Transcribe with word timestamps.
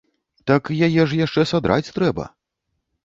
Так 0.51 0.71
яе 0.87 1.03
ж 1.11 1.19
яшчэ 1.19 1.41
садраць 1.53 1.93
трэба. 1.99 2.27